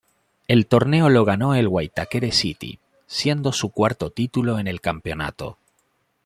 [0.47, 5.59] El torneo lo ganó el Waitakere City, siendo su cuarto título en el campeonato.